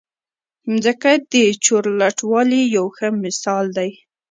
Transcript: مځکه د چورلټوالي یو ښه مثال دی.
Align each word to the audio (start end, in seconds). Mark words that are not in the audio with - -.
مځکه 0.71 1.11
د 1.31 1.33
چورلټوالي 1.65 2.61
یو 2.75 2.85
ښه 2.95 3.07
مثال 3.23 3.65
دی. 3.77 3.91